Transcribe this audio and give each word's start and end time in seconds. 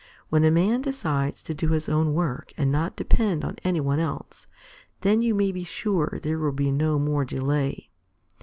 When 0.29 0.43
a 0.43 0.49
man 0.49 0.81
decides 0.81 1.43
to 1.43 1.53
do 1.53 1.67
his 1.67 1.87
own 1.87 2.15
work 2.15 2.53
and 2.57 2.71
not 2.71 2.95
depend 2.95 3.45
on 3.45 3.57
any 3.63 3.79
one 3.79 3.99
else, 3.99 4.47
then 5.01 5.21
you 5.21 5.35
may 5.35 5.51
be 5.51 5.63
sure 5.63 6.19
there 6.23 6.39
will 6.39 6.53
be 6.53 6.71
no 6.71 6.97
more 6.97 7.23
delay." 7.23 7.91